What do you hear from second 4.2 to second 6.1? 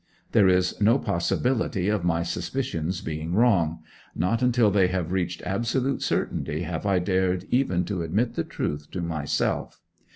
until they have reached absolute